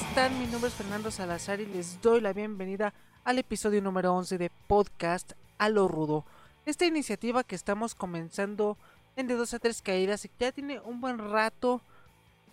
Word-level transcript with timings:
están? 0.00 0.38
Mi 0.38 0.46
nombre 0.46 0.68
es 0.68 0.74
Fernando 0.74 1.10
Salazar 1.10 1.60
y 1.60 1.66
les 1.66 2.02
doy 2.02 2.20
la 2.20 2.34
bienvenida 2.34 2.92
al 3.24 3.38
episodio 3.38 3.80
número 3.80 4.14
11 4.14 4.36
de 4.36 4.50
Podcast 4.66 5.32
a 5.56 5.70
lo 5.70 5.88
Rudo. 5.88 6.26
Esta 6.66 6.84
iniciativa 6.84 7.44
que 7.44 7.54
estamos 7.54 7.94
comenzando 7.94 8.76
en 9.16 9.26
de 9.26 9.34
2 9.34 9.54
a 9.54 9.58
3 9.58 9.80
caídas 9.80 10.24
y 10.26 10.30
ya 10.38 10.52
tiene 10.52 10.80
un 10.80 11.00
buen 11.00 11.18
rato 11.18 11.80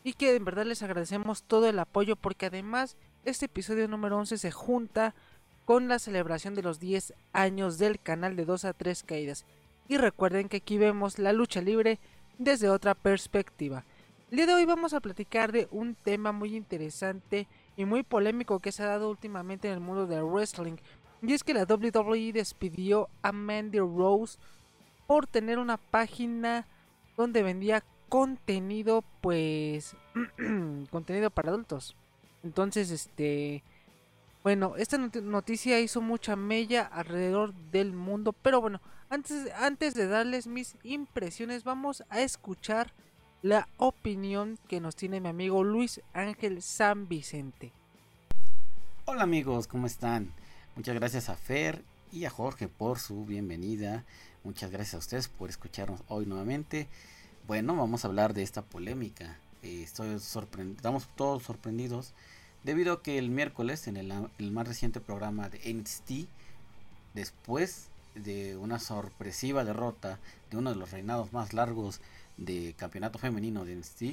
y 0.06 0.14
que 0.14 0.36
en 0.36 0.46
verdad 0.46 0.66
les 0.66 0.84
agradecemos 0.84 1.44
todo 1.44 1.68
el 1.68 1.80
apoyo 1.80 2.16
porque 2.16 2.46
además 2.46 2.96
este 3.26 3.48
episodio 3.48 3.90
número 3.90 4.18
11 4.20 4.38
se 4.38 4.52
junta 4.52 5.14
con 5.66 5.90
la 5.90 6.00
celebración 6.00 6.56
de 6.56 6.64
los 6.64 6.80
10 6.80 7.14
años 7.34 7.78
del 7.78 8.00
canal 8.00 8.38
de 8.38 8.46
2 8.46 8.66
a 8.66 8.74
3 8.74 9.04
caídas. 9.04 9.46
Y 9.90 9.98
recuerden 9.98 10.48
que 10.48 10.58
aquí 10.58 10.78
vemos 10.78 11.20
la 11.20 11.34
lucha 11.34 11.62
libre 11.62 12.00
desde 12.38 12.70
otra 12.70 12.96
perspectiva. 12.96 13.84
El 14.34 14.38
día 14.38 14.48
de 14.48 14.54
hoy 14.56 14.66
vamos 14.66 14.96
a 14.96 15.00
platicar 15.00 15.52
de 15.52 15.68
un 15.70 15.94
tema 15.94 16.32
muy 16.32 16.56
interesante 16.56 17.48
y 17.78 17.86
muy 17.86 18.02
polémico 18.02 18.60
que 18.60 18.72
se 18.72 18.82
ha 18.82 18.88
dado 18.88 19.12
últimamente 19.12 19.68
en 19.68 19.76
el 19.76 19.80
mundo 19.80 20.08
del 20.08 20.24
wrestling. 20.24 20.78
Y 21.22 21.34
es 21.34 21.44
que 21.44 21.54
la 21.54 21.66
WWE 21.66 22.34
despidió 22.34 23.10
a 23.22 23.32
Mandy 23.32 23.78
Rose 23.78 24.40
por 25.06 25.28
tener 25.28 25.60
una 25.60 25.78
página 25.78 26.66
donde 27.16 27.44
vendía 27.44 27.84
contenido, 28.10 29.04
pues, 29.22 29.96
contenido 30.90 31.30
para 31.30 31.50
adultos. 31.50 31.96
Entonces, 32.42 32.90
este, 32.90 33.64
bueno, 34.42 34.78
esta 34.78 34.98
noticia 34.98 35.80
hizo 35.80 36.02
mucha 36.02 36.36
mella 36.36 36.82
alrededor 36.82 37.54
del 37.54 37.94
mundo, 37.94 38.34
pero 38.34 38.62
bueno, 38.62 38.82
antes, 39.12 39.54
antes 39.54 39.94
de 39.94 40.08
darles 40.08 40.48
mis 40.48 40.76
impresiones, 40.82 41.64
vamos 41.64 42.04
a 42.10 42.22
escuchar 42.22 42.96
la 43.44 43.68
opinión 43.76 44.58
que 44.70 44.80
nos 44.80 44.96
tiene 44.96 45.20
mi 45.20 45.28
amigo 45.28 45.66
Luis 45.66 46.02
Ángel 46.14 46.62
San 46.62 47.10
Vicente. 47.10 47.74
Hola 49.04 49.24
amigos, 49.24 49.68
¿cómo 49.68 49.86
están? 49.86 50.32
Muchas 50.78 50.96
gracias 50.96 51.28
a 51.28 51.36
Fer 51.36 51.84
y 52.14 52.24
a 52.24 52.30
Jorge 52.30 52.70
por 52.70 53.00
su 53.00 53.26
bienvenida. 53.26 54.06
Muchas 54.46 54.72
gracias 54.72 54.94
a 54.94 55.00
ustedes 55.00 55.28
por 55.28 55.50
escucharnos 55.50 56.04
hoy 56.08 56.26
nuevamente. 56.26 56.88
Bueno, 57.46 57.76
vamos 57.76 58.06
a 58.06 58.08
hablar 58.08 58.34
de 58.34 58.44
esta 58.44 58.62
polémica. 58.62 59.38
Eh, 59.62 59.82
estoy 59.84 60.18
sorprendido, 60.22 60.78
estamos 60.78 61.10
todos 61.18 61.44
sorprendidos 61.44 62.14
debido 62.64 62.94
a 62.94 63.04
que 63.04 63.18
el 63.18 63.30
miércoles 63.30 63.90
en 63.90 63.98
el, 63.98 64.14
el 64.38 64.52
más 64.52 64.70
reciente 64.70 65.02
programa 65.02 65.50
de 65.50 65.60
NXT, 65.74 66.30
después 67.14 67.90
de 68.16 68.58
una 68.58 68.80
sorpresiva 68.80 69.64
derrota 69.64 70.20
de 70.50 70.58
uno 70.58 70.70
de 70.72 70.76
los 70.76 70.92
reinados 70.92 71.34
más 71.34 71.54
largos 71.54 72.02
de 72.38 72.74
campeonato 72.78 73.20
femenino 73.20 73.66
de 73.66 73.76
NXT, 73.76 74.04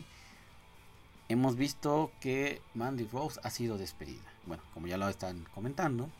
hemos 1.28 1.56
visto 1.56 2.10
que 2.20 2.60
Mandy 2.74 3.06
Rose 3.06 3.40
ha 3.42 3.50
sido 3.50 3.78
despedida. 3.78 4.22
Bueno, 4.46 4.62
como 4.74 4.86
ya 4.86 4.96
lo 4.96 5.08
están 5.08 5.46
comentando, 5.54 6.10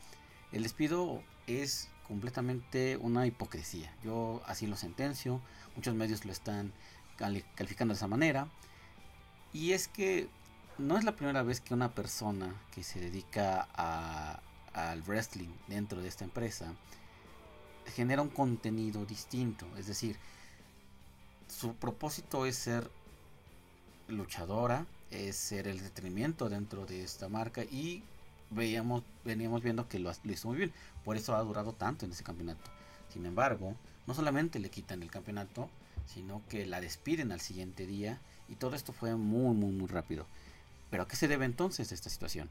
el 0.53 0.63
despido 0.63 1.23
es 1.47 1.89
completamente 2.07 2.97
una 2.97 3.27
hipocresía. 3.27 3.93
Yo 4.05 4.43
así 4.47 4.67
lo 4.67 4.77
sentencio, 4.77 5.41
muchos 5.77 5.95
medios 5.95 6.25
lo 6.25 6.33
están 6.33 6.73
calificando 7.17 7.95
de 7.95 7.97
esa 7.97 8.09
manera. 8.09 8.49
Y 9.53 9.73
es 9.73 9.89
que 9.89 10.29
no 10.79 10.97
es 10.97 11.05
la 11.05 11.17
primera 11.17 11.43
vez 11.43 11.61
que 11.61 11.75
una 11.75 11.95
persona 11.95 12.55
que 12.73 12.83
se 12.83 13.01
dedica 13.01 13.69
al 14.73 15.03
wrestling 15.03 15.51
dentro 15.69 16.01
de 16.01 16.09
esta 16.09 16.25
empresa 16.25 16.75
genera 17.87 18.23
un 18.23 18.29
contenido 18.29 19.05
distinto. 19.07 19.67
Es 19.79 19.87
decir, 19.87 20.17
su 21.49 21.75
propósito 21.75 22.47
es 22.47 22.57
ser 22.57 22.91
luchadora, 24.09 24.87
es 25.11 25.37
ser 25.37 25.69
el 25.69 25.81
detenimiento 25.81 26.49
dentro 26.49 26.87
de 26.87 27.03
esta 27.03 27.29
marca 27.29 27.65
y 27.65 28.03
veíamos, 28.51 29.03
veníamos 29.25 29.63
viendo 29.63 29.89
que 29.89 29.99
lo, 29.99 30.13
hizo 30.25 30.49
muy 30.49 30.59
bien. 30.59 30.73
Por 31.05 31.17
eso 31.17 31.35
ha 31.35 31.43
durado 31.43 31.73
tanto 31.73 32.05
en 32.05 32.13
ese 32.13 32.25
campeonato. 32.25 32.71
Sin 33.13 33.27
embargo, 33.27 33.75
no 34.07 34.15
solamente 34.15 34.59
le 34.59 34.71
quitan 34.71 35.03
el 35.03 35.11
campeonato, 35.11 35.69
sino 36.07 36.43
que 36.49 36.67
la 36.67 36.81
despiden 36.81 37.33
al 37.33 37.41
siguiente 37.41 37.87
día 37.87 38.21
y 38.49 38.57
todo 38.57 38.75
esto 38.75 38.93
fue 38.93 39.15
muy, 39.17 39.55
muy, 39.55 39.73
muy 39.73 39.89
rápido. 39.89 40.27
Pero 40.91 41.05
¿a 41.05 41.09
qué 41.09 41.17
se 41.17 41.29
debe 41.29 41.45
entonces 41.45 41.93
esta 41.93 42.11
situación? 42.11 42.49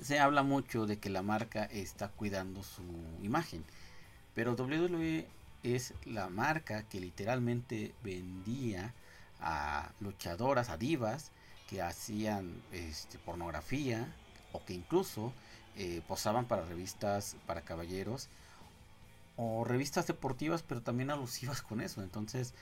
Se 0.00 0.18
habla 0.18 0.42
mucho 0.42 0.86
de 0.86 0.98
que 0.98 1.08
la 1.08 1.22
marca 1.22 1.64
está 1.64 2.08
cuidando 2.08 2.62
su 2.62 2.82
imagen, 3.22 3.64
pero 4.36 4.54
WWE 4.54 5.26
es 5.62 5.94
la 6.04 6.28
marca 6.28 6.82
que 6.84 7.00
literalmente 7.00 7.94
vendía 8.04 8.92
a 9.40 9.90
luchadoras, 9.98 10.68
a 10.68 10.76
divas 10.76 11.32
que 11.70 11.80
hacían 11.80 12.62
este, 12.70 13.18
pornografía 13.18 14.14
o 14.52 14.62
que 14.64 14.74
incluso 14.74 15.32
eh, 15.74 16.02
posaban 16.06 16.44
para 16.44 16.66
revistas 16.66 17.36
para 17.46 17.62
caballeros 17.62 18.28
o 19.36 19.64
revistas 19.64 20.06
deportivas 20.06 20.62
pero 20.62 20.82
también 20.82 21.10
alusivas 21.10 21.62
con 21.62 21.80
eso. 21.80 22.02
Entonces 22.02 22.52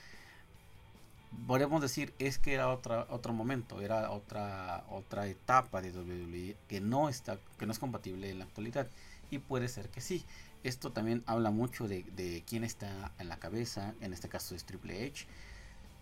podemos 1.45 1.81
decir 1.81 2.13
es 2.19 2.37
que 2.37 2.53
era 2.53 2.69
otro 2.69 3.33
momento 3.33 3.81
era 3.81 4.11
otra 4.11 4.85
otra 4.89 5.27
etapa 5.27 5.81
de 5.81 5.91
WWE 5.91 6.55
que 6.69 6.79
no 6.79 7.09
está 7.09 7.37
que 7.59 7.65
no 7.65 7.73
es 7.73 7.79
compatible 7.79 8.29
en 8.29 8.39
la 8.39 8.45
actualidad 8.45 8.87
y 9.29 9.39
puede 9.39 9.67
ser 9.67 9.89
que 9.89 9.99
sí 9.99 10.23
esto 10.67 10.91
también 10.91 11.23
habla 11.27 11.51
mucho 11.51 11.87
de, 11.87 12.43
quién 12.47 12.63
está 12.63 13.11
en 13.19 13.29
la 13.29 13.37
cabeza, 13.37 13.93
en 14.01 14.13
este 14.13 14.29
caso 14.29 14.55
es 14.55 14.63
Triple 14.63 15.07
H, 15.07 15.27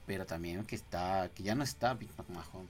pero 0.06 0.26
también 0.26 0.64
que 0.66 0.76
está 0.76 1.30
que 1.36 1.44
ya 1.44 1.54
no 1.54 1.64
está 1.64 1.94
Vince 1.94 2.16
McMahon 2.18 2.68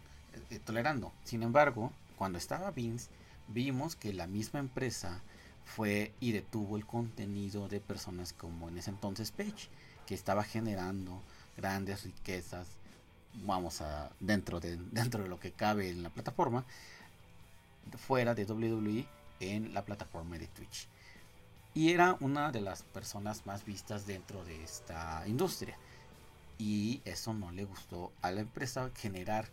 eh, 0.49 0.59
tolerando. 0.59 1.13
Sin 1.23 1.43
embargo, 1.43 1.91
cuando 2.17 2.39
estaba 2.39 2.71
Vince, 2.71 3.09
vimos 3.47 3.95
que 3.95 4.11
la 4.11 4.25
misma 4.25 4.59
empresa 4.59 5.21
fue 5.65 6.11
y 6.19 6.31
detuvo 6.31 6.77
el 6.77 6.85
contenido 6.85 7.67
de 7.67 7.79
personas 7.79 8.33
como 8.33 8.69
en 8.69 8.79
ese 8.79 8.89
entonces 8.89 9.31
Page, 9.31 9.69
que 10.07 10.15
estaba 10.15 10.43
generando 10.43 11.21
grandes 11.57 12.03
riquezas, 12.05 12.67
vamos 13.45 13.81
a 13.81 14.11
dentro 14.19 14.59
de 14.59 14.77
dentro 14.91 15.21
de 15.21 15.29
lo 15.29 15.39
que 15.39 15.51
cabe 15.51 15.91
en 15.91 16.01
la 16.01 16.09
plataforma, 16.09 16.65
fuera 17.97 18.33
de 18.33 18.45
WWE 18.45 19.05
en 19.41 19.75
la 19.75 19.85
plataforma 19.85 20.39
de 20.39 20.47
Twitch 20.47 20.87
y 21.73 21.91
era 21.91 22.17
una 22.19 22.51
de 22.51 22.61
las 22.61 22.83
personas 22.83 23.45
más 23.45 23.65
vistas 23.65 24.05
dentro 24.05 24.43
de 24.45 24.63
esta 24.63 25.23
industria. 25.27 25.77
Y 26.59 27.01
eso 27.03 27.33
no 27.33 27.51
le 27.51 27.65
gustó 27.65 28.11
a 28.21 28.31
la 28.31 28.41
empresa 28.41 28.91
generar 28.95 29.49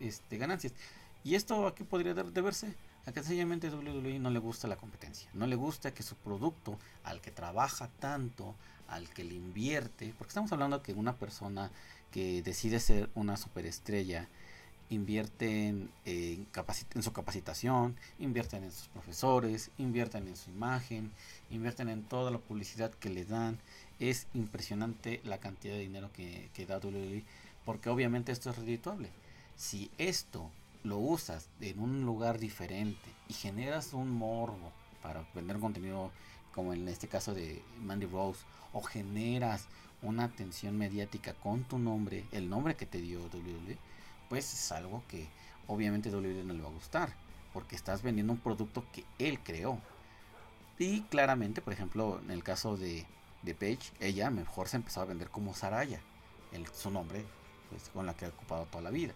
este, 0.00 0.38
ganancias. 0.38 0.74
¿Y 1.24 1.36
esto 1.36 1.66
a 1.66 1.74
qué 1.74 1.84
podría 1.84 2.14
deberse? 2.14 2.74
A 3.06 3.12
que 3.12 3.22
sencillamente 3.22 3.70
WWE 3.70 4.18
no 4.18 4.30
le 4.30 4.38
gusta 4.38 4.66
la 4.66 4.76
competencia. 4.76 5.30
No 5.34 5.46
le 5.46 5.56
gusta 5.56 5.94
que 5.94 6.02
su 6.02 6.16
producto, 6.16 6.78
al 7.04 7.20
que 7.20 7.30
trabaja 7.30 7.88
tanto, 8.00 8.56
al 8.88 9.08
que 9.08 9.24
le 9.24 9.34
invierte, 9.34 10.14
porque 10.18 10.30
estamos 10.30 10.52
hablando 10.52 10.82
que 10.82 10.92
una 10.94 11.16
persona 11.16 11.70
que 12.10 12.42
decide 12.42 12.80
ser 12.80 13.08
una 13.14 13.36
superestrella, 13.36 14.28
invierten 14.92 15.90
en, 16.04 16.46
en, 16.54 17.02
su 17.02 17.12
capacitación, 17.12 17.96
invierten 18.18 18.64
en 18.64 18.72
sus 18.72 18.88
profesores, 18.88 19.70
invierten 19.78 20.28
en 20.28 20.36
su 20.36 20.50
imagen, 20.50 21.10
invierten 21.50 21.88
en 21.88 22.02
toda 22.02 22.30
la 22.30 22.38
publicidad 22.38 22.90
que 22.92 23.10
le 23.10 23.24
dan. 23.24 23.58
Es 23.98 24.26
impresionante 24.34 25.20
la 25.24 25.38
cantidad 25.38 25.74
de 25.74 25.80
dinero 25.80 26.10
que, 26.12 26.66
da 26.66 26.78
WWE, 26.78 27.24
porque 27.64 27.88
obviamente 27.88 28.32
esto 28.32 28.50
es 28.50 28.56
redituable. 28.56 29.08
Si 29.56 29.90
esto 29.98 30.50
lo 30.84 30.98
usas 30.98 31.48
en 31.60 31.78
un 31.78 32.04
lugar 32.04 32.38
diferente 32.38 33.08
y 33.28 33.34
generas 33.34 33.92
un 33.92 34.10
morbo 34.10 34.72
para 35.02 35.24
vender 35.34 35.58
contenido 35.58 36.10
como 36.54 36.74
en 36.74 36.88
este 36.88 37.08
caso 37.08 37.34
de 37.34 37.62
Mandy 37.80 38.06
Rose 38.06 38.40
o 38.72 38.82
generas 38.82 39.66
una 40.02 40.24
atención 40.24 40.76
mediática 40.76 41.32
con 41.34 41.62
tu 41.64 41.78
nombre, 41.78 42.24
el 42.32 42.50
nombre 42.50 42.74
que 42.74 42.86
te 42.86 43.00
dio 43.00 43.20
WWE, 43.20 43.78
pues 44.32 44.54
es 44.54 44.72
algo 44.72 45.02
que 45.08 45.28
obviamente 45.66 46.08
WWE 46.08 46.42
no 46.44 46.54
le 46.54 46.62
va 46.62 46.70
a 46.70 46.72
gustar, 46.72 47.12
porque 47.52 47.76
estás 47.76 48.00
vendiendo 48.00 48.32
un 48.32 48.38
producto 48.38 48.82
que 48.90 49.04
él 49.18 49.38
creó. 49.40 49.78
Y 50.78 51.02
claramente, 51.02 51.60
por 51.60 51.74
ejemplo, 51.74 52.18
en 52.24 52.30
el 52.30 52.42
caso 52.42 52.78
de, 52.78 53.04
de 53.42 53.54
Paige, 53.54 53.92
ella 54.00 54.30
mejor 54.30 54.68
se 54.68 54.78
empezó 54.78 55.02
a 55.02 55.04
vender 55.04 55.28
como 55.28 55.54
Saraya, 55.54 56.00
el, 56.52 56.66
su 56.68 56.90
nombre 56.90 57.26
pues, 57.68 57.90
con 57.90 58.06
la 58.06 58.14
que 58.14 58.24
ha 58.24 58.28
ocupado 58.28 58.64
toda 58.64 58.82
la 58.82 58.88
vida. 58.88 59.12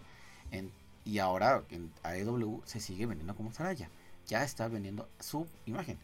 y 1.03 1.17
ahora 1.17 1.63
en 1.71 1.91
AEW 2.03 2.61
se 2.65 2.79
sigue 2.79 3.07
vendiendo 3.07 3.35
como 3.35 3.51
Saraya, 3.51 3.89
ya 4.27 4.43
está 4.43 4.67
vendiendo 4.67 5.09
su 5.19 5.47
imagen, 5.65 5.97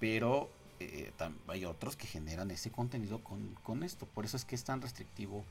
pero 0.00 0.48
eh, 0.80 1.12
hay 1.48 1.66
otros 1.66 1.96
que 1.96 2.06
generan 2.06 2.50
ese 2.50 2.70
contenido 2.70 3.22
con, 3.22 3.56
con 3.62 3.82
esto, 3.82 4.06
por 4.06 4.24
eso 4.24 4.38
es 4.38 4.46
que 4.46 4.54
es 4.54 4.64
tan 4.64 4.80
restrictivo 4.80 5.44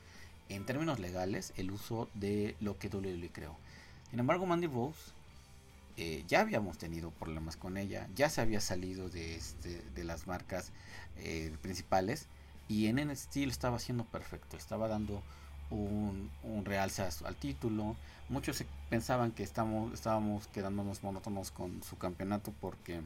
en 0.48 0.66
términos 0.66 0.98
legales 0.98 1.52
el 1.56 1.70
uso 1.70 2.08
de 2.14 2.56
lo 2.60 2.78
que 2.78 2.88
WWE 2.88 3.30
creó. 3.32 3.56
Sin 4.10 4.20
embargo, 4.20 4.46
Mandy 4.46 4.66
Rose 4.66 5.12
eh, 5.96 6.24
ya 6.26 6.40
habíamos 6.40 6.78
tenido 6.78 7.10
problemas 7.10 7.56
con 7.56 7.76
ella, 7.76 8.08
ya 8.14 8.28
se 8.28 8.40
había 8.40 8.60
salido 8.60 9.08
de, 9.08 9.36
este, 9.36 9.82
de 9.94 10.04
las 10.04 10.26
marcas 10.26 10.72
eh, 11.16 11.54
principales 11.62 12.26
y 12.68 12.86
en 12.86 12.96
NXT 12.96 13.36
lo 13.36 13.50
estaba 13.50 13.76
haciendo 13.76 14.04
perfecto, 14.04 14.56
estaba 14.56 14.88
dando 14.88 15.22
un, 15.70 16.30
un 16.42 16.64
realce 16.64 17.02
al 17.02 17.36
título. 17.36 17.96
Muchos 18.28 18.64
pensaban 18.90 19.30
que 19.32 19.42
estamos, 19.42 19.92
estábamos 19.92 20.48
quedándonos 20.48 21.02
monótonos 21.02 21.50
con 21.50 21.82
su 21.82 21.96
campeonato 21.96 22.52
porque 22.60 23.02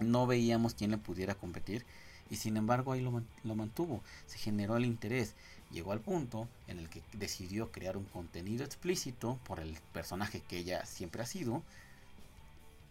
no 0.00 0.26
veíamos 0.26 0.74
quién 0.74 0.90
le 0.90 0.98
pudiera 0.98 1.34
competir 1.34 1.84
y 2.30 2.36
sin 2.36 2.56
embargo 2.56 2.92
ahí 2.92 3.00
lo, 3.00 3.22
lo, 3.44 3.54
mantuvo, 3.54 4.02
se 4.26 4.38
generó 4.38 4.76
el 4.76 4.86
interés, 4.86 5.34
llegó 5.70 5.92
al 5.92 6.00
punto 6.00 6.48
en 6.66 6.78
el 6.78 6.88
que 6.88 7.02
decidió 7.12 7.70
crear 7.70 7.96
un 7.96 8.04
contenido 8.04 8.64
explícito 8.64 9.38
por 9.44 9.60
el 9.60 9.78
personaje 9.92 10.40
que 10.40 10.58
ella 10.58 10.84
siempre 10.84 11.22
ha 11.22 11.26
sido 11.26 11.62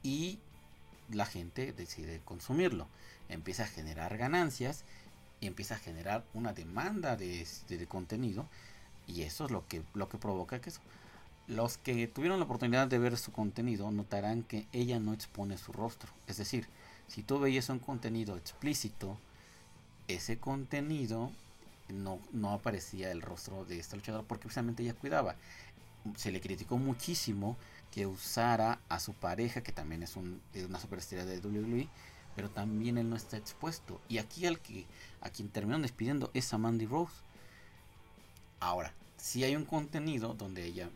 y 0.04 0.40
la 1.12 1.26
gente 1.26 1.74
decide 1.74 2.22
consumirlo, 2.24 2.88
empieza 3.28 3.64
a 3.64 3.68
generar 3.68 4.18
ganancias 4.18 4.84
y 5.42 5.48
empieza 5.48 5.76
a 5.76 5.80
generar 5.80 6.24
una 6.34 6.54
demanda 6.54 7.16
de, 7.16 7.48
de, 7.68 7.88
contenido 7.88 8.46
y 9.08 9.24
eso 9.24 9.46
es 9.46 9.52
lo 9.52 9.68
que, 9.68 9.82
lo 9.94 10.10
que 10.10 10.18
provoca 10.18 10.60
que 10.60 10.70
eso. 10.70 10.82
Los 11.48 11.78
que 11.78 12.08
tuvieron 12.08 12.38
la 12.38 12.46
oportunidad 12.46 12.88
de 12.88 13.00
ver 13.00 13.18
su 13.18 13.32
contenido 13.32 13.90
notarán 13.90 14.44
que 14.44 14.68
ella 14.72 15.00
no 15.00 15.14
expone 15.14 15.58
su 15.58 15.74
rostro. 15.74 16.12
Es 16.28 16.38
decir, 16.38 16.68
si 17.08 17.24
tú 17.24 17.40
veías 17.40 17.70
un 17.70 17.80
contenido 17.80 18.38
explícito, 18.38 19.18
ese 20.08 20.38
contenido 20.38 21.32
no, 21.94 22.20
no 22.32 22.52
aparecía 22.52 23.12
el 23.12 23.22
rostro 23.22 23.66
de 23.66 23.80
esta 23.80 23.96
luchadora 23.96 24.24
porque 24.28 24.44
precisamente 24.44 24.84
ella 24.84 24.94
cuidaba. 24.94 25.36
Se 26.16 26.32
le 26.32 26.42
criticó 26.42 26.78
muchísimo 26.78 27.58
que 27.92 28.06
usara 28.06 28.80
a 28.90 29.00
su 29.00 29.14
pareja, 29.14 29.62
que 29.62 29.72
también 29.72 30.04
es, 30.04 30.16
un, 30.16 30.42
una 30.68 30.80
superestrella 30.80 31.26
de 31.26 31.40
WWE, 31.40 31.88
pero 32.36 32.50
también 32.50 32.98
él 32.98 33.10
no 33.10 33.16
está 33.16 33.38
expuesto. 33.38 34.00
Y 34.08 34.20
aquí 34.20 34.46
al 34.46 34.60
que 34.60 34.86
a 35.22 35.30
quien 35.30 35.52
despidiendo 35.82 36.32
es 36.34 36.54
a 36.54 36.58
Mandy 36.58 36.86
Rose. 36.86 37.14
Ahora, 38.60 38.94
si 39.18 39.44
hay 39.44 39.56
un 39.56 39.66
contenido 39.66 40.34
donde 40.34 40.66
ella 40.66 40.90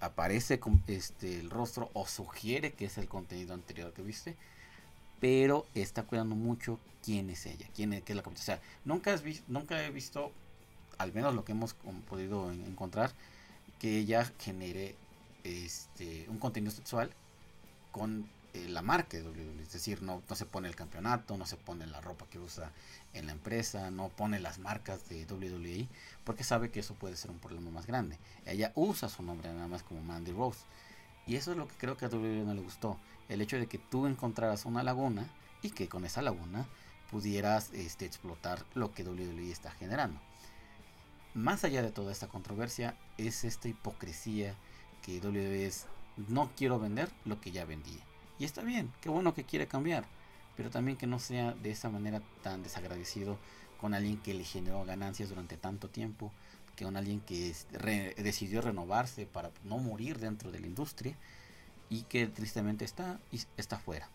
aparece 0.00 0.60
con 0.60 0.82
este 0.86 1.40
el 1.40 1.50
rostro 1.50 1.90
o 1.92 2.06
sugiere 2.06 2.72
que 2.72 2.84
es 2.84 2.98
el 2.98 3.08
contenido 3.08 3.54
anterior 3.54 3.92
que 3.92 4.02
viste, 4.02 4.36
pero 5.22 5.66
está 5.76 6.02
cuidando 6.02 6.34
mucho 6.34 6.80
quién 7.00 7.30
es 7.30 7.46
ella, 7.46 7.68
quién 7.76 7.92
es, 7.92 8.02
qué 8.02 8.12
es 8.12 8.16
la 8.16 8.24
O 8.26 8.36
sea, 8.36 8.60
nunca, 8.84 9.14
has 9.14 9.22
nunca 9.46 9.80
he 9.86 9.88
visto, 9.92 10.32
al 10.98 11.12
menos 11.12 11.32
lo 11.32 11.44
que 11.44 11.52
hemos 11.52 11.74
podido 12.08 12.50
encontrar, 12.50 13.12
que 13.78 13.98
ella 13.98 14.28
genere 14.40 14.96
este, 15.44 16.28
un 16.28 16.38
contenido 16.38 16.72
sexual 16.72 17.14
con 17.92 18.28
eh, 18.52 18.66
la 18.68 18.82
marca 18.82 19.16
de 19.16 19.22
WWE. 19.22 19.62
Es 19.62 19.72
decir, 19.72 20.02
no, 20.02 20.24
no 20.28 20.34
se 20.34 20.44
pone 20.44 20.66
el 20.66 20.74
campeonato, 20.74 21.36
no 21.36 21.46
se 21.46 21.56
pone 21.56 21.86
la 21.86 22.00
ropa 22.00 22.26
que 22.28 22.40
usa 22.40 22.72
en 23.12 23.26
la 23.26 23.32
empresa, 23.32 23.92
no 23.92 24.08
pone 24.08 24.40
las 24.40 24.58
marcas 24.58 25.08
de 25.08 25.24
WWE, 25.24 25.86
porque 26.24 26.42
sabe 26.42 26.72
que 26.72 26.80
eso 26.80 26.94
puede 26.94 27.16
ser 27.16 27.30
un 27.30 27.38
problema 27.38 27.70
más 27.70 27.86
grande. 27.86 28.18
Ella 28.44 28.72
usa 28.74 29.08
su 29.08 29.22
nombre 29.22 29.52
nada 29.52 29.68
más 29.68 29.84
como 29.84 30.02
Mandy 30.02 30.32
Rose. 30.32 30.64
Y 31.28 31.36
eso 31.36 31.52
es 31.52 31.58
lo 31.58 31.68
que 31.68 31.76
creo 31.76 31.96
que 31.96 32.06
a 32.06 32.08
WWE 32.08 32.42
no 32.44 32.54
le 32.54 32.62
gustó. 32.62 32.98
El 33.32 33.40
hecho 33.40 33.56
de 33.58 33.66
que 33.66 33.78
tú 33.78 34.06
encontraras 34.06 34.66
una 34.66 34.82
laguna 34.82 35.26
y 35.62 35.70
que 35.70 35.88
con 35.88 36.04
esa 36.04 36.20
laguna 36.20 36.66
pudieras 37.10 37.70
este, 37.72 38.04
explotar 38.04 38.64
lo 38.74 38.92
que 38.92 39.04
WWE 39.04 39.50
está 39.50 39.70
generando. 39.70 40.20
Más 41.34 41.64
allá 41.64 41.82
de 41.82 41.90
toda 41.90 42.12
esta 42.12 42.28
controversia 42.28 42.94
es 43.16 43.44
esta 43.44 43.68
hipocresía 43.68 44.54
que 45.02 45.18
WWE 45.18 45.66
es 45.66 45.86
no 46.28 46.50
quiero 46.56 46.78
vender 46.78 47.10
lo 47.24 47.40
que 47.40 47.52
ya 47.52 47.64
vendí. 47.64 47.98
Y 48.38 48.44
está 48.44 48.62
bien, 48.62 48.92
qué 49.00 49.08
bueno 49.08 49.32
que 49.32 49.44
quiere 49.44 49.66
cambiar, 49.66 50.04
pero 50.56 50.68
también 50.68 50.98
que 50.98 51.06
no 51.06 51.18
sea 51.18 51.52
de 51.52 51.70
esa 51.70 51.88
manera 51.88 52.20
tan 52.42 52.62
desagradecido 52.62 53.38
con 53.80 53.94
alguien 53.94 54.18
que 54.18 54.34
le 54.34 54.44
generó 54.44 54.84
ganancias 54.84 55.30
durante 55.30 55.56
tanto 55.56 55.88
tiempo, 55.88 56.32
que 56.76 56.84
con 56.84 56.96
alguien 56.96 57.20
que 57.20 57.54
decidió 58.18 58.60
renovarse 58.60 59.24
para 59.24 59.50
no 59.64 59.78
morir 59.78 60.18
dentro 60.18 60.52
de 60.52 60.60
la 60.60 60.66
industria 60.66 61.16
y 61.92 62.04
que 62.04 62.26
tristemente 62.26 62.86
está, 62.86 63.20
y 63.30 63.42
está 63.58 63.78
fuera. 63.78 64.08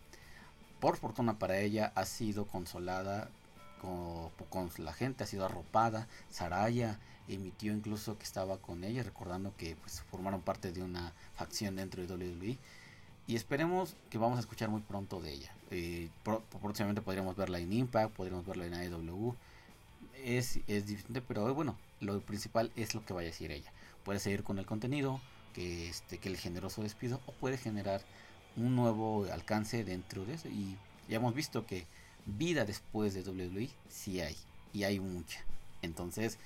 Por 0.80 0.98
fortuna 0.98 1.38
para 1.38 1.60
ella 1.60 1.92
ha 1.94 2.06
sido 2.06 2.48
consolada 2.48 3.30
con, 3.80 4.72
la 4.80 4.94
gente, 4.94 5.24
ha 5.24 5.28
sido 5.28 5.46
arropada. 5.46 6.08
Saraya 6.32 7.00
emitió 7.28 7.72
incluso 7.72 8.18
que 8.18 8.24
estaba 8.24 8.58
con 8.58 8.84
ella, 8.84 9.04
recordando 9.04 9.56
que 9.58 9.76
pues, 9.76 10.02
formaron 10.10 10.42
parte 10.42 10.72
de 10.72 10.82
una 10.82 11.14
facción 11.36 11.76
dentro 11.76 12.02
de 12.02 12.12
WWE. 12.12 12.58
Y 13.28 13.36
esperemos 13.36 13.96
que 14.10 14.18
vamos 14.18 14.38
a 14.38 14.40
escuchar 14.40 14.70
muy 14.70 14.82
pronto 14.82 15.22
de 15.22 15.34
ella. 15.34 15.54
Eh, 15.70 16.10
próximamente 16.60 17.04
podríamos 17.04 17.36
verla 17.36 17.60
en 17.60 17.72
Impact, 17.72 18.16
podríamos 18.16 18.48
verla 18.48 18.66
en 18.66 18.74
AEW. 18.74 19.36
Es, 20.24 20.62
es 20.66 20.88
diferente, 20.88 21.22
pero 21.22 21.54
bueno, 21.54 21.78
lo 22.00 22.20
principal 22.22 22.72
es 22.76 22.96
lo 22.96 23.06
que 23.06 23.14
vaya 23.14 23.28
a 23.28 23.32
decir 23.32 23.52
ella. 23.52 23.72
Puede 24.04 24.18
seguir 24.20 24.42
con 24.42 24.58
el 24.58 24.66
contenido 24.66 25.22
que, 25.54 25.90
este, 25.90 26.18
que 26.18 26.30
le 26.30 26.38
generó 26.38 26.70
su 26.70 26.84
despido 26.84 27.20
o 27.26 27.32
puede 27.34 27.58
generar 27.58 28.02
un 28.56 28.76
nuevo 28.76 29.26
alcance 29.32 29.84
dentro 29.84 30.26
de 30.26 30.34
eso. 30.34 30.50
Y 30.50 30.78
ya 31.10 31.18
hemos 31.18 31.34
visto 31.34 31.66
que 31.66 31.86
vida 32.26 32.66
después 32.66 33.14
de 33.14 33.22
WWE 33.22 33.70
sí 33.90 34.22
hay, 34.22 34.36
y 34.74 34.84
hay 34.84 35.00
mucha. 35.00 35.40
Entonces, 35.82 36.38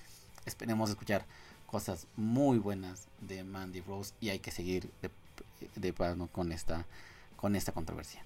esperemos 0.45 0.89
escuchar 0.89 1.25
cosas 1.65 2.07
muy 2.17 2.59
buenas 2.59 3.07
de 3.21 3.43
Mandy 3.43 3.81
Rose 3.81 4.13
y 4.19 4.29
hay 4.29 4.39
que 4.39 4.51
seguir 4.51 4.89
de, 5.01 5.09
de 5.75 5.93
con 6.31 6.51
esta, 6.51 6.85
con 7.37 7.55
esta 7.55 7.71
controversia. 7.71 8.23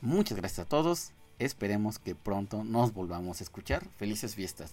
Muchas 0.00 0.36
gracias 0.36 0.66
a 0.66 0.68
todos. 0.68 1.10
Esperemos 1.38 1.98
que 1.98 2.14
pronto 2.14 2.64
nos 2.64 2.92
volvamos 2.92 3.40
a 3.40 3.44
escuchar. 3.44 3.86
Felices 3.96 4.34
fiestas. 4.34 4.72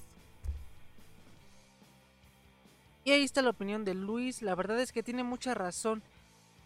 Y 3.06 3.12
ahí 3.12 3.24
está 3.24 3.42
la 3.42 3.52
opinión 3.52 3.86
de 3.86 3.94
Luis. 3.94 4.42
La 4.42 4.56
verdad 4.56 4.82
es 4.82 4.92
que 4.92 5.04
tiene 5.04 5.24
mucha 5.24 5.54
razón. 5.54 6.04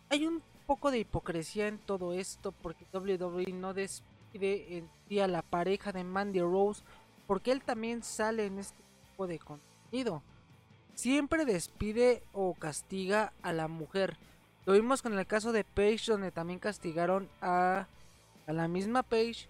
Hay 0.09 0.25
un 0.25 0.41
poco 0.65 0.89
de 0.89 0.99
hipocresía 0.99 1.67
en 1.67 1.77
todo 1.77 2.13
esto 2.13 2.51
porque 2.51 2.87
WWE 2.91 3.51
no 3.53 3.75
despide 3.75 4.77
en 4.77 4.89
sí 5.07 5.19
a 5.19 5.27
la 5.27 5.43
pareja 5.43 5.91
de 5.91 6.03
Mandy 6.03 6.39
Rose 6.39 6.81
porque 7.27 7.51
él 7.51 7.61
también 7.61 8.01
sale 8.01 8.47
en 8.47 8.57
este 8.57 8.77
tipo 9.03 9.27
de 9.27 9.37
contenido 9.37 10.23
Siempre 10.99 11.45
despide 11.45 12.23
o 12.33 12.53
castiga 12.55 13.31
a 13.41 13.53
la 13.53 13.69
mujer. 13.69 14.17
Lo 14.65 14.73
vimos 14.73 15.01
con 15.01 15.17
el 15.17 15.25
caso 15.25 15.53
de 15.53 15.63
Paige, 15.63 16.11
donde 16.11 16.29
también 16.29 16.59
castigaron 16.59 17.29
a, 17.41 17.87
a 18.45 18.51
la 18.51 18.67
misma 18.67 19.01
Paige, 19.01 19.47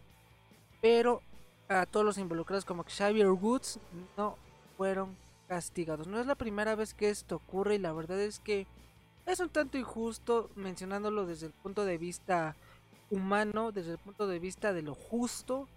pero 0.80 1.24
a 1.68 1.88
todos 1.88 2.06
los 2.06 2.20
involucrados, 2.20 2.66
como 2.66 2.84
Xavier 2.84 3.32
Woods, 3.32 3.80
no 4.16 4.38
fueron 4.78 5.18
castigados. 5.50 6.08
No 6.08 6.20
es 6.20 6.28
la 6.28 6.36
primera 6.36 6.76
vez 6.76 6.94
que 6.94 7.10
esto 7.10 7.38
ocurre 7.38 7.76
y 7.76 7.80
la 7.80 7.92
verdad 7.92 8.22
es 8.22 8.40
que 8.40 8.68
es 9.26 9.40
un 9.40 9.50
tanto 9.50 9.78
injusto 9.78 10.52
mencionándolo 10.56 11.26
desde 11.26 11.48
el 11.48 11.54
punto 11.54 11.86
de 11.86 11.98
vista 11.98 12.56
humano, 13.10 13.72
desde 13.72 13.94
el 13.94 13.98
punto 13.98 14.28
de 14.28 14.38
vista 14.38 14.74
de 14.74 14.84
lo 14.84 14.94
justo. 14.94 15.68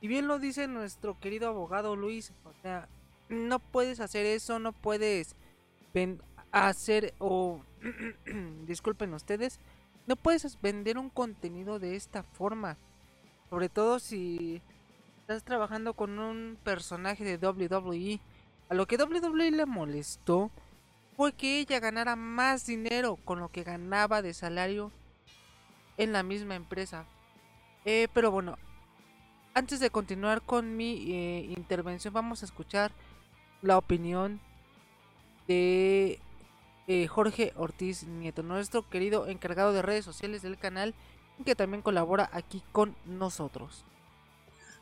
Y 0.00 0.08
bien 0.08 0.28
lo 0.28 0.38
dice 0.38 0.66
nuestro 0.66 1.20
querido 1.20 1.48
abogado 1.48 1.94
Luis, 1.94 2.32
o 2.44 2.52
sea, 2.62 2.88
no 3.28 3.58
puedes 3.58 4.00
hacer 4.00 4.24
eso, 4.24 4.58
no 4.58 4.72
puedes 4.72 5.36
hacer 6.50 7.12
o 7.18 7.60
disculpen 8.66 9.12
ustedes, 9.12 9.58
no 10.06 10.16
puedes 10.16 10.58
vender 10.62 10.96
un 10.96 11.10
contenido 11.10 11.78
de 11.78 11.96
esta 11.96 12.22
forma. 12.22 12.78
Sobre 13.50 13.68
todo 13.68 13.98
si 13.98 14.62
estás 15.20 15.44
trabajando 15.44 15.92
con 15.92 16.18
un 16.18 16.56
personaje 16.64 17.24
de 17.24 17.46
WWE. 17.46 18.20
A 18.68 18.74
lo 18.74 18.86
que 18.86 18.96
WWE 18.96 19.50
le 19.50 19.66
molestó 19.66 20.50
fue 21.16 21.32
que 21.32 21.58
ella 21.58 21.80
ganara 21.80 22.16
más 22.16 22.66
dinero 22.66 23.16
con 23.24 23.40
lo 23.40 23.48
que 23.48 23.64
ganaba 23.64 24.22
de 24.22 24.34
salario 24.34 24.92
en 25.96 26.12
la 26.12 26.22
misma 26.22 26.54
empresa. 26.54 27.06
Eh, 27.84 28.08
pero 28.12 28.30
bueno, 28.30 28.56
antes 29.54 29.80
de 29.80 29.90
continuar 29.90 30.42
con 30.42 30.76
mi 30.76 31.12
eh, 31.12 31.54
intervención, 31.56 32.14
vamos 32.14 32.42
a 32.42 32.46
escuchar 32.46 32.92
la 33.62 33.78
opinión 33.78 34.40
de 35.48 36.20
eh, 36.86 37.06
Jorge 37.06 37.52
Ortiz 37.56 38.04
Nieto, 38.04 38.42
nuestro 38.42 38.88
querido 38.88 39.26
encargado 39.26 39.72
de 39.72 39.82
redes 39.82 40.04
sociales 40.04 40.42
del 40.42 40.58
canal, 40.58 40.94
que 41.44 41.54
también 41.54 41.82
colabora 41.82 42.28
aquí 42.32 42.62
con 42.72 42.94
nosotros. 43.04 43.84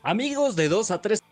Amigos 0.03 0.55
de 0.55 0.69
2 0.69 0.91
a 0.91 1.01
3, 1.01 1.23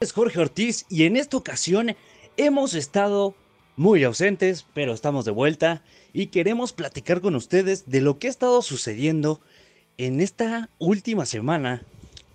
es 0.00 0.12
Jorge 0.12 0.38
Ortiz 0.38 0.86
y 0.88 1.04
en 1.04 1.16
esta 1.16 1.36
ocasión 1.36 1.96
hemos 2.36 2.74
estado 2.74 3.34
muy 3.76 4.04
ausentes, 4.04 4.64
pero 4.72 4.92
estamos 4.92 5.24
de 5.24 5.32
vuelta 5.32 5.82
y 6.12 6.26
queremos 6.26 6.72
platicar 6.72 7.20
con 7.20 7.34
ustedes 7.34 7.90
de 7.90 8.00
lo 8.00 8.18
que 8.18 8.28
ha 8.28 8.30
estado 8.30 8.62
sucediendo 8.62 9.40
en 9.96 10.20
esta 10.20 10.70
última 10.78 11.26
semana 11.26 11.82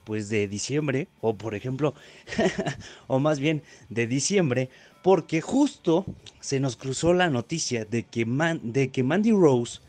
pues 0.03 0.27
de 0.27 0.49
diciembre, 0.49 1.07
o 1.21 1.35
por 1.35 1.55
ejemplo, 1.55 1.93
o 3.07 3.19
más 3.19 3.39
bien 3.39 3.63
de 3.87 4.07
diciembre, 4.07 4.69
porque 5.01 5.39
justo 5.39 6.05
se 6.41 6.59
nos 6.59 6.75
cruzó 6.75 7.13
la 7.13 7.29
noticia 7.29 7.85
de 7.85 8.03
que, 8.03 8.25
de 8.61 8.89
que 8.89 9.03
Mandy 9.03 9.31
Rose 9.31 9.79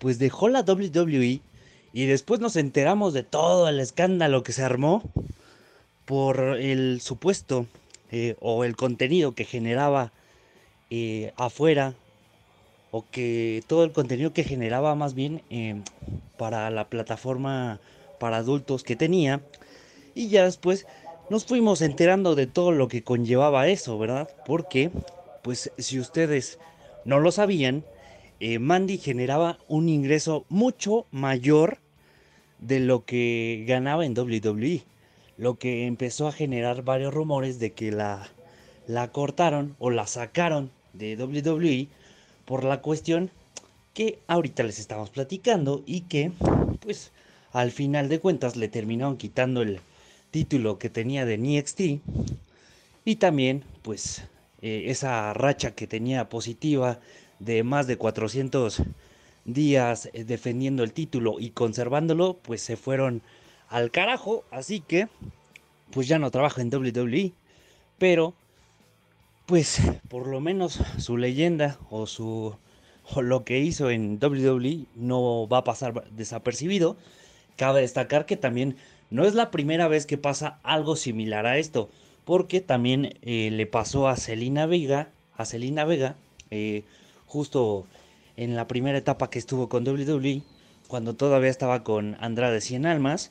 pues 0.00 0.18
dejó 0.18 0.48
la 0.48 0.62
WWE 0.62 1.40
y 1.92 2.06
después 2.06 2.40
nos 2.40 2.56
enteramos 2.56 3.14
de 3.14 3.22
todo 3.22 3.68
el 3.68 3.78
escándalo 3.78 4.42
que 4.42 4.52
se 4.52 4.64
armó 4.64 5.08
por 6.04 6.40
el 6.58 7.00
supuesto 7.00 7.66
eh, 8.10 8.36
o 8.40 8.64
el 8.64 8.76
contenido 8.76 9.34
que 9.34 9.44
generaba 9.44 10.12
eh, 10.90 11.32
afuera 11.36 11.94
o 12.90 13.04
que 13.10 13.62
todo 13.66 13.84
el 13.84 13.92
contenido 13.92 14.32
que 14.32 14.44
generaba 14.44 14.94
más 14.94 15.14
bien 15.14 15.42
em, 15.50 15.82
para 16.36 16.70
la 16.70 16.88
plataforma 16.88 17.80
para 18.20 18.36
adultos 18.36 18.84
que 18.84 18.96
tenía 18.96 19.40
y 20.14 20.28
ya 20.28 20.44
después 20.44 20.86
nos 21.30 21.44
fuimos 21.44 21.82
enterando 21.82 22.34
de 22.34 22.46
todo 22.46 22.72
lo 22.72 22.88
que 22.88 23.02
conllevaba 23.02 23.68
eso, 23.68 23.98
¿verdad? 23.98 24.28
Porque, 24.46 24.90
pues 25.42 25.72
si 25.78 25.98
ustedes 25.98 26.58
no 27.04 27.18
lo 27.18 27.32
sabían, 27.32 27.84
eh, 28.40 28.58
Mandy 28.58 28.98
generaba 28.98 29.58
un 29.68 29.88
ingreso 29.88 30.44
mucho 30.48 31.06
mayor 31.10 31.78
de 32.58 32.80
lo 32.80 33.04
que 33.04 33.64
ganaba 33.66 34.04
en 34.04 34.16
WWE, 34.16 34.84
lo 35.36 35.58
que 35.58 35.86
empezó 35.86 36.28
a 36.28 36.32
generar 36.32 36.82
varios 36.82 37.12
rumores 37.12 37.58
de 37.58 37.72
que 37.72 37.90
la, 37.90 38.28
la 38.86 39.10
cortaron 39.10 39.76
o 39.78 39.90
la 39.90 40.06
sacaron 40.06 40.70
de 40.92 41.16
WWE 41.16 41.88
por 42.44 42.64
la 42.64 42.80
cuestión 42.80 43.30
que 43.94 44.18
ahorita 44.26 44.62
les 44.62 44.78
estamos 44.78 45.10
platicando 45.10 45.82
y 45.86 46.02
que 46.02 46.32
pues 46.80 47.12
al 47.52 47.70
final 47.70 48.08
de 48.08 48.20
cuentas 48.20 48.56
le 48.56 48.68
terminaron 48.68 49.16
quitando 49.16 49.62
el 49.62 49.80
título 50.30 50.78
que 50.78 50.90
tenía 50.90 51.24
de 51.24 51.38
NXT 51.38 51.80
y 53.04 53.16
también 53.16 53.64
pues 53.82 54.24
eh, 54.62 54.84
esa 54.86 55.32
racha 55.32 55.74
que 55.74 55.86
tenía 55.86 56.28
positiva 56.28 56.98
de 57.38 57.62
más 57.62 57.86
de 57.86 57.96
400 57.96 58.82
días 59.44 60.10
eh, 60.12 60.24
defendiendo 60.24 60.82
el 60.82 60.92
título 60.92 61.36
y 61.38 61.50
conservándolo 61.50 62.38
pues 62.42 62.62
se 62.62 62.76
fueron 62.76 63.22
al 63.74 63.90
carajo 63.90 64.44
así 64.52 64.80
que 64.80 65.08
pues 65.90 66.06
ya 66.06 66.20
no 66.20 66.30
trabaja 66.30 66.62
en 66.62 66.72
WWE 66.72 67.32
pero 67.98 68.34
pues 69.46 69.80
por 70.08 70.28
lo 70.28 70.40
menos 70.40 70.80
su 70.98 71.16
leyenda 71.16 71.78
o 71.90 72.06
su 72.06 72.56
lo 73.16 73.44
que 73.44 73.58
hizo 73.58 73.90
en 73.90 74.18
WWE 74.22 74.86
no 74.94 75.48
va 75.48 75.58
a 75.58 75.64
pasar 75.64 76.08
desapercibido. 76.10 76.96
Cabe 77.56 77.82
destacar 77.82 78.26
que 78.26 78.36
también 78.36 78.76
no 79.10 79.24
es 79.24 79.34
la 79.34 79.50
primera 79.50 79.88
vez 79.88 80.06
que 80.06 80.18
pasa 80.18 80.58
algo 80.62 80.96
similar 80.96 81.46
a 81.46 81.58
esto, 81.58 81.90
porque 82.24 82.60
también 82.60 83.18
eh, 83.22 83.50
le 83.52 83.66
pasó 83.66 84.08
a 84.08 84.16
Celina 84.16 84.66
Vega, 84.66 85.10
a 85.36 85.44
Celina 85.44 85.84
Vega, 85.84 86.16
eh, 86.50 86.84
justo 87.26 87.86
en 88.36 88.56
la 88.56 88.66
primera 88.66 88.98
etapa 88.98 89.30
que 89.30 89.38
estuvo 89.38 89.68
con 89.68 89.86
WWE, 89.86 90.42
cuando 90.88 91.14
todavía 91.14 91.50
estaba 91.50 91.84
con 91.84 92.16
Andrade 92.20 92.60
Cien 92.60 92.86
Almas, 92.86 93.30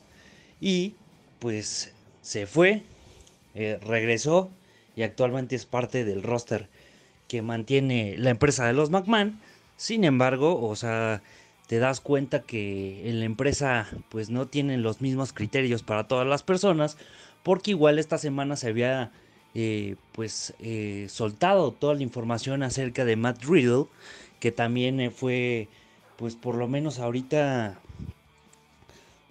y 0.64 0.94
pues 1.40 1.92
se 2.22 2.46
fue, 2.46 2.84
eh, 3.54 3.78
regresó 3.82 4.50
y 4.96 5.02
actualmente 5.02 5.54
es 5.54 5.66
parte 5.66 6.06
del 6.06 6.22
roster 6.22 6.70
que 7.28 7.42
mantiene 7.42 8.16
la 8.16 8.30
empresa 8.30 8.66
de 8.66 8.72
los 8.72 8.88
McMahon. 8.88 9.38
Sin 9.76 10.04
embargo, 10.04 10.66
o 10.66 10.74
sea, 10.74 11.20
te 11.66 11.78
das 11.78 12.00
cuenta 12.00 12.40
que 12.40 13.10
en 13.10 13.18
la 13.18 13.26
empresa 13.26 13.90
pues 14.08 14.30
no 14.30 14.46
tienen 14.46 14.82
los 14.82 15.02
mismos 15.02 15.34
criterios 15.34 15.82
para 15.82 16.08
todas 16.08 16.26
las 16.26 16.42
personas, 16.42 16.96
porque 17.42 17.72
igual 17.72 17.98
esta 17.98 18.16
semana 18.16 18.56
se 18.56 18.68
había 18.68 19.12
eh, 19.54 19.96
pues 20.12 20.54
eh, 20.60 21.08
soltado 21.10 21.72
toda 21.72 21.94
la 21.94 22.02
información 22.02 22.62
acerca 22.62 23.04
de 23.04 23.16
Matt 23.16 23.44
Riddle, 23.44 23.84
que 24.40 24.50
también 24.50 25.12
fue 25.12 25.68
pues 26.16 26.36
por 26.36 26.54
lo 26.54 26.68
menos 26.68 27.00
ahorita 27.00 27.78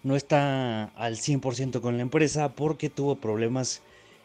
no 0.03 0.15
está 0.15 0.86
al 0.95 1.15
100% 1.15 1.81
con 1.81 1.98
la 1.98 2.03
empresa 2.03 2.50
porque 2.50 2.89
tuvo 2.89 3.15
problemas 3.15 3.81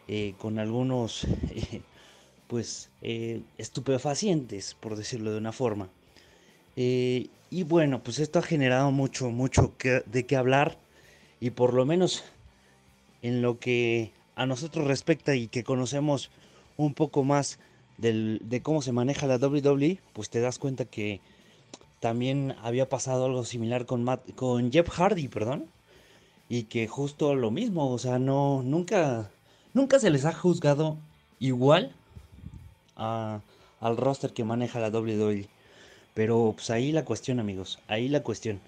eh, 0.09 0.35
con 0.39 0.59
algunos 0.59 1.25
eh, 1.25 1.83
pues 2.49 2.91
eh, 3.03 3.43
estupefacientes, 3.59 4.77
por 4.81 4.97
decirlo 4.97 5.33
de 5.33 5.39
una 5.39 5.53
forma. 5.53 5.89
y 6.77 7.63
bueno, 7.65 8.03
pues 8.03 8.19
esto 8.19 8.39
ha 8.39 8.43
generado 8.43 8.91
mucho, 8.91 9.31
mucho 9.31 9.75
de 10.07 10.27
qué 10.27 10.37
hablar 10.37 10.79
y 11.41 11.51
por 11.51 11.75
lo 11.75 11.85
menos 11.87 12.25
en 13.23 13.43
lo 13.43 13.59
que 13.59 14.13
a 14.37 14.47
nosotros 14.47 14.87
respecta 14.87 15.35
y 15.35 15.49
que 15.49 15.65
conocemos 15.65 16.31
un 16.77 16.95
poco 16.95 17.25
más 17.25 17.59
de 17.99 18.61
cómo 18.63 18.81
se 18.83 18.93
maneja 18.93 19.27
la 19.27 19.39
WWE, 19.39 19.99
pues 20.13 20.31
te 20.31 20.41
das 20.41 20.59
cuenta 20.59 20.85
que 20.85 21.21
también 22.01 22.55
había 22.63 22.89
pasado 22.89 23.27
algo 23.27 23.45
similar 23.45 23.87
con, 23.87 24.07
con 24.37 24.73
Jeff 24.73 24.89
Hardy, 24.89 25.29
perdón, 25.29 25.67
y 26.49 26.65
que 26.65 26.89
justo 26.89 27.35
lo 27.35 27.51
mismo, 27.51 27.91
o 27.91 27.99
sea, 27.99 28.19
no, 28.19 28.63
nunca 28.63 29.31
Nunca 29.75 29.99
se 29.99 30.11
les 30.11 30.25
ha 30.25 30.33
juzgado 30.33 30.99
igual 31.39 31.95
al 32.97 33.97
roster 33.97 34.33
que 34.33 34.43
maneja 34.43 34.81
la 34.81 34.89
WWE. 34.89 35.47
Pero 36.15 36.53
pues 36.57 36.71
ahí 36.71 36.91
la 36.91 37.05
cuestión, 37.05 37.39
amigos. 37.39 37.79
Ahí 37.87 38.09
la 38.09 38.23
cuestión. 38.23 38.61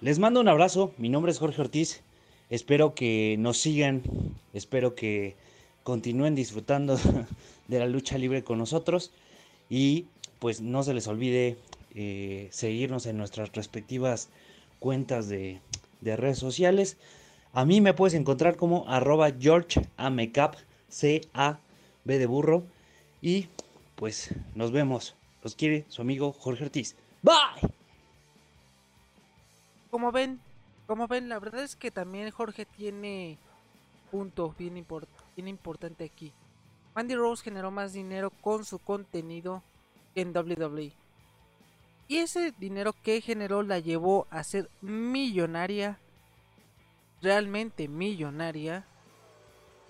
Les 0.00 0.18
mando 0.18 0.40
un 0.40 0.48
abrazo. 0.48 0.92
Mi 0.98 1.08
nombre 1.08 1.32
es 1.32 1.38
Jorge 1.38 1.60
Ortiz. 1.60 2.02
Espero 2.50 2.94
que 2.94 3.36
nos 3.38 3.56
sigan. 3.56 4.02
Espero 4.52 4.94
que 4.94 5.34
continúen 5.82 6.34
disfrutando 6.34 6.98
de 7.68 7.78
la 7.78 7.86
lucha 7.86 8.18
libre 8.18 8.44
con 8.44 8.58
nosotros. 8.58 9.10
Y 9.68 10.04
pues 10.38 10.60
no 10.60 10.82
se 10.82 10.94
les 10.94 11.08
olvide 11.08 11.56
eh, 11.94 12.48
seguirnos 12.50 13.06
en 13.06 13.16
nuestras 13.16 13.52
respectivas 13.52 14.28
cuentas 14.78 15.28
de, 15.28 15.60
de 16.00 16.16
redes 16.16 16.38
sociales. 16.38 16.96
A 17.52 17.64
mí 17.64 17.80
me 17.80 17.94
puedes 17.94 18.14
encontrar 18.14 18.56
como 18.56 18.88
arroba 18.88 19.30
George 19.38 19.88
C-A-B 20.88 22.18
de 22.18 22.26
burro. 22.26 22.64
Y 23.22 23.48
pues 23.94 24.34
nos 24.54 24.70
vemos. 24.72 25.14
Los 25.42 25.54
quiere 25.54 25.84
su 25.88 26.02
amigo 26.02 26.32
Jorge 26.32 26.64
Ortiz. 26.64 26.96
Bye. 27.22 27.70
Como 29.90 30.10
ven, 30.10 30.40
como 30.86 31.06
ven, 31.06 31.28
la 31.28 31.38
verdad 31.38 31.62
es 31.62 31.76
que 31.76 31.90
también 31.90 32.30
Jorge 32.30 32.66
tiene 32.66 33.38
punto 34.10 34.54
bien, 34.58 34.84
bien 35.36 35.48
importante 35.48 36.04
aquí. 36.04 36.32
Mandy 36.94 37.14
Rose 37.14 37.42
generó 37.42 37.70
más 37.70 37.92
dinero 37.92 38.30
con 38.30 38.64
su 38.64 38.78
contenido 38.78 39.62
en 40.14 40.36
WWE. 40.36 40.92
Y 42.06 42.18
ese 42.18 42.52
dinero 42.58 42.94
que 43.02 43.20
generó 43.20 43.62
la 43.62 43.78
llevó 43.78 44.26
a 44.30 44.44
ser 44.44 44.70
millonaria 44.80 45.98
realmente 47.24 47.88
millonaria. 47.88 48.84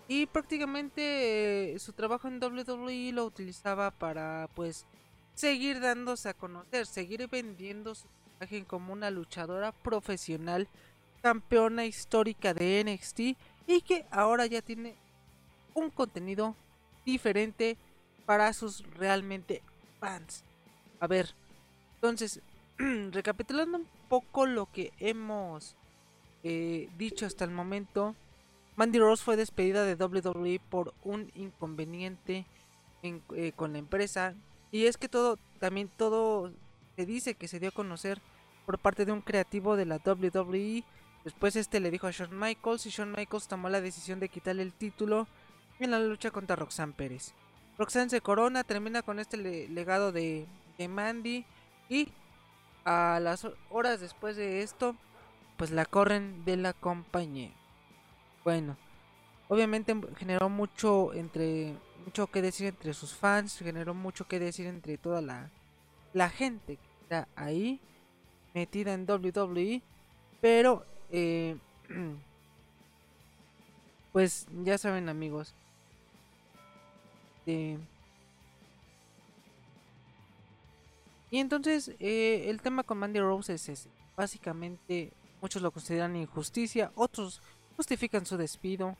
Y 0.07 0.27
prácticamente 0.27 1.75
eh, 1.75 1.79
su 1.79 1.93
trabajo 1.93 2.29
en 2.29 2.43
WWE 2.43 3.13
lo 3.13 3.25
utilizaba 3.25 3.91
para 3.91 4.49
pues 4.55 4.87
seguir 5.35 5.81
dándose 5.81 6.29
a 6.29 6.35
conocer, 6.35 6.87
seguir 6.87 7.29
vendiendo 7.29 7.95
su 7.95 8.07
imagen 8.37 8.65
como 8.65 8.93
una 8.93 9.11
luchadora 9.11 9.73
profesional, 9.73 10.69
campeona 11.23 11.87
histórica 11.87 12.55
de 12.55 12.85
NXT 12.85 13.21
y 13.67 13.81
que 13.81 14.07
ahora 14.11 14.47
ya 14.47 14.63
tiene 14.63 14.95
un 15.73 15.91
contenido 15.91 16.55
diferente 17.05 17.77
para 18.27 18.53
sus 18.53 18.85
realmente 18.95 19.63
fans. 20.01 20.45
A 21.01 21.07
ver, 21.07 21.35
entonces, 22.05 22.43
recapitulando 23.13 23.79
un 23.79 23.89
poco 24.11 24.45
lo 24.45 24.71
que 24.71 24.93
hemos 25.01 25.75
eh, 26.43 26.91
dicho 26.99 27.25
hasta 27.25 27.47
el 27.47 27.51
momento, 27.51 28.15
Mandy 28.77 28.99
Rose 28.99 29.25
fue 29.25 29.37
despedida 29.37 29.85
de 29.85 29.95
WWE 29.95 30.61
por 30.69 30.93
un 31.03 31.33
inconveniente 31.35 32.45
eh, 33.03 33.53
con 33.57 33.73
la 33.73 33.79
empresa. 33.79 34.35
Y 34.71 34.85
es 34.85 34.99
que 34.99 35.09
todo, 35.09 35.39
también 35.61 35.89
todo 35.97 36.53
se 36.95 37.07
dice 37.07 37.37
que 37.37 37.49
se 37.49 37.59
dio 37.59 37.71
a 37.71 37.73
conocer 37.73 38.21
por 38.67 38.79
parte 38.79 39.07
de 39.07 39.13
un 39.13 39.23
creativo 39.23 39.75
de 39.77 39.87
la 39.87 39.97
WWE. 40.05 40.85
Después 41.25 41.57
este 41.57 41.81
le 41.81 41.91
dijo 41.91 42.07
a 42.07 42.11
Shawn 42.11 42.39
Michaels 42.39 42.85
y 42.85 42.91
Shawn 42.91 43.15
Michaels 43.17 43.49
tomó 43.49 43.71
la 43.71 43.81
decisión 43.81 44.21
de 44.21 44.29
quitarle 44.29 44.63
el 44.63 44.75
título 44.75 45.27
en 45.81 45.91
la 45.91 45.99
lucha 46.01 46.31
contra 46.31 46.57
Roxanne 46.57 46.93
Pérez. 46.93 47.33
Roxanne 47.79 48.11
se 48.11 48.21
corona, 48.21 48.63
termina 48.63 49.01
con 49.01 49.19
este 49.19 49.39
legado 49.69 50.13
de, 50.13 50.47
de 50.77 50.89
Mandy 50.89 51.47
y 51.89 52.09
a 52.85 53.19
las 53.21 53.47
horas 53.71 54.01
después 54.01 54.37
de 54.37 54.63
esto 54.63 54.95
pues 55.57 55.71
la 55.71 55.85
corren 55.85 56.45
de 56.45 56.57
la 56.57 56.73
compañía. 56.73 57.53
Bueno, 58.43 58.77
obviamente 59.49 59.95
generó 60.17 60.49
mucho 60.49 61.15
entre 61.15 61.75
mucho 62.05 62.27
que 62.27 62.43
decir 62.43 62.67
entre 62.67 62.93
sus 62.93 63.15
fans, 63.15 63.59
generó 63.59 63.95
mucho 63.95 64.27
que 64.27 64.39
decir 64.39 64.67
entre 64.67 64.99
toda 64.99 65.23
la 65.23 65.51
la 66.13 66.29
gente 66.29 66.77
que 66.77 67.03
está 67.03 67.29
ahí 67.35 67.81
metida 68.55 68.95
en 68.95 69.09
WWE, 69.09 69.83
pero 70.41 70.85
eh, 71.11 71.57
pues 74.13 74.47
ya 74.63 74.79
saben 74.79 75.09
amigos. 75.09 75.55
Y 81.35 81.41
entonces 81.41 81.91
eh, 81.99 82.45
el 82.47 82.63
tema 82.63 82.85
con 82.85 82.99
Mandy 82.99 83.19
Rose 83.19 83.55
es 83.55 83.69
ese. 83.69 83.91
Básicamente 84.17 85.13
Muchos 85.45 85.61
lo 85.61 85.73
consideran 85.73 86.17
injusticia, 86.17 86.91
otros 86.95 87.43
justifican 87.77 88.25
su 88.25 88.39
despido. 88.39 88.97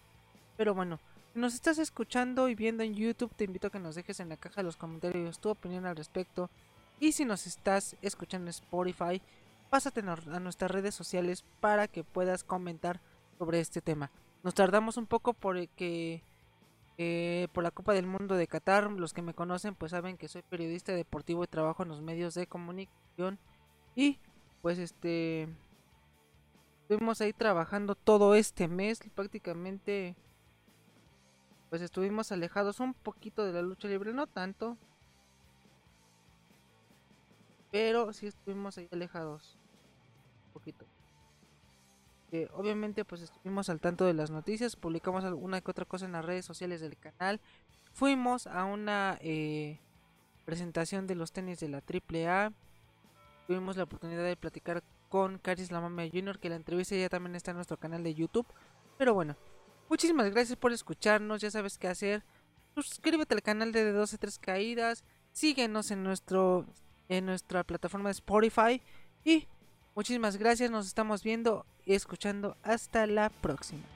Pero 0.59 0.75
bueno, 0.75 0.99
Si 1.33 1.39
nos 1.39 1.55
estás 1.55 1.79
escuchando 1.79 2.51
y 2.51 2.55
viendo 2.55 2.83
en 2.83 2.93
YouTube, 2.93 3.35
te 3.35 3.45
invito 3.45 3.69
a 3.69 3.71
que 3.71 3.79
nos 3.79 3.95
dejes 3.95 4.21
en 4.21 4.29
la 4.29 4.37
caja 4.37 4.57
de 4.57 4.65
los 4.65 4.77
comentarios 4.77 5.39
tu 5.39 5.49
opinión 5.49 5.87
al 5.87 5.97
respecto. 5.97 6.51
Y 7.01 7.13
si 7.13 7.25
nos 7.25 7.47
estás 7.47 7.97
escuchando 8.03 8.47
en 8.47 8.51
Spotify, 8.51 9.23
pásate 9.71 10.01
a 10.01 10.41
nuestras 10.41 10.71
redes 10.73 10.95
sociales 10.95 11.45
para 11.61 11.87
que 11.89 12.03
puedas 12.03 12.43
comentar 12.43 13.01
sobre 13.39 13.61
este 13.61 13.81
tema. 13.81 14.11
Nos 14.43 14.53
tardamos 14.55 14.99
un 14.99 15.07
poco 15.07 15.33
porque 15.33 16.23
eh, 16.99 17.49
por 17.53 17.65
la 17.65 17.71
Copa 17.71 17.93
del 17.93 18.07
Mundo 18.07 18.37
de 18.37 18.47
Qatar, 18.47 18.91
los 18.91 19.13
que 19.13 19.23
me 19.23 19.35
conocen 19.35 19.75
pues 19.75 19.91
saben 19.91 20.17
que 20.17 20.29
soy 20.29 20.43
periodista 20.43 20.93
deportivo 20.93 21.45
y 21.45 21.49
trabajo 21.49 21.83
en 21.83 21.89
los 21.89 22.03
medios 22.03 22.35
de 22.35 22.47
comunicación. 22.47 23.39
Y 23.95 24.19
pues 24.63 24.79
este 24.79 25.49
estuvimos 26.83 27.21
ahí 27.21 27.33
trabajando 27.33 27.95
todo 27.95 28.35
este 28.35 28.69
mes 28.69 29.01
prácticamente 29.15 30.17
pues 31.71 31.83
estuvimos 31.83 32.31
alejados 32.31 32.79
un 32.79 32.95
poquito 32.95 33.45
de 33.45 33.53
la 33.53 33.63
lucha 33.63 33.89
libre, 33.89 34.13
no 34.13 34.29
tanto, 34.29 34.77
pero 37.73 38.13
sí 38.13 38.29
estuvimos 38.29 38.79
ahí 38.79 38.89
alejados 38.93 39.59
obviamente 42.55 43.05
pues 43.05 43.23
estuvimos 43.23 43.69
al 43.69 43.81
tanto 43.81 44.05
de 44.05 44.15
las 44.15 44.31
noticias, 44.31 44.77
publicamos 44.77 45.25
alguna 45.25 45.61
que 45.61 45.71
otra 45.71 45.85
cosa 45.85 46.07
en 46.07 46.13
las 46.13 46.25
redes 46.25 46.45
sociales 46.45 46.81
del 46.81 46.97
canal. 46.97 47.41
Fuimos 47.93 48.47
a 48.47 48.65
una 48.65 49.19
eh, 49.21 49.79
presentación 50.45 51.07
de 51.07 51.15
los 51.15 51.33
tenis 51.33 51.61
de 51.61 51.69
la 51.69 51.79
AAA. 51.79 52.53
Tuvimos 53.47 53.77
la 53.77 53.85
oportunidad 53.85 54.25
de 54.25 54.37
platicar 54.37 54.83
con 55.09 55.39
Caris 55.39 55.71
Lamame 55.71 56.11
Jr. 56.11 56.39
que 56.39 56.49
la 56.49 56.57
entrevista 56.57 56.97
ya 56.97 57.09
también 57.09 57.37
está 57.37 57.53
en 57.53 57.59
nuestro 57.59 57.77
canal 57.77 58.03
de 58.03 58.15
YouTube. 58.15 58.47
Pero 58.99 59.15
bueno, 59.15 59.37
muchísimas 59.89 60.31
gracias 60.31 60.57
por 60.57 60.73
escucharnos, 60.73 61.41
ya 61.41 61.51
sabes 61.51 61.79
qué 61.79 61.89
hacer. 61.89 62.25
Suscríbete 62.75 63.35
al 63.35 63.43
canal 63.43 63.71
de 63.71 63.93
12 63.93 64.19
3 64.19 64.39
Caídas. 64.39 65.05
Síguenos 65.33 65.91
en 65.91 66.03
nuestro 66.03 66.67
en 67.09 67.27
nuestra 67.27 67.65
plataforma 67.65 68.09
de 68.09 68.13
Spotify 68.13 68.81
y 69.25 69.47
Muchísimas 69.95 70.37
gracias, 70.37 70.71
nos 70.71 70.87
estamos 70.87 71.23
viendo 71.23 71.67
y 71.87 71.95
escuchando. 71.95 72.57
Hasta 72.63 73.07
la 73.07 73.31
próxima. 73.31 73.94